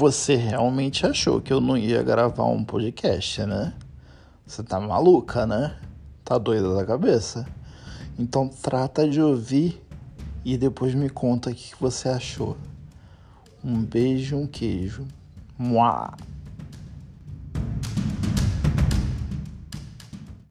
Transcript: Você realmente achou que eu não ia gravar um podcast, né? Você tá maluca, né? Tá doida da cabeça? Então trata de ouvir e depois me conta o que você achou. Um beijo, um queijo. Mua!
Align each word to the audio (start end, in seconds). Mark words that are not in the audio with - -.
Você 0.00 0.34
realmente 0.34 1.04
achou 1.04 1.42
que 1.42 1.52
eu 1.52 1.60
não 1.60 1.76
ia 1.76 2.02
gravar 2.02 2.46
um 2.46 2.64
podcast, 2.64 3.44
né? 3.44 3.74
Você 4.46 4.62
tá 4.62 4.80
maluca, 4.80 5.46
né? 5.46 5.76
Tá 6.24 6.38
doida 6.38 6.74
da 6.74 6.86
cabeça? 6.86 7.46
Então 8.18 8.48
trata 8.48 9.06
de 9.06 9.20
ouvir 9.20 9.78
e 10.42 10.56
depois 10.56 10.94
me 10.94 11.10
conta 11.10 11.50
o 11.50 11.54
que 11.54 11.74
você 11.78 12.08
achou. 12.08 12.56
Um 13.62 13.84
beijo, 13.84 14.38
um 14.38 14.46
queijo. 14.46 15.06
Mua! 15.58 16.14